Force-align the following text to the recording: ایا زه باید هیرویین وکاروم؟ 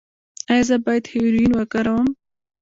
ایا 0.51 0.63
زه 0.69 0.75
باید 0.85 1.05
هیرویین 1.11 1.51
وکاروم؟ 1.55 2.07